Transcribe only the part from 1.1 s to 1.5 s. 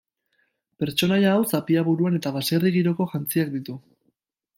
hau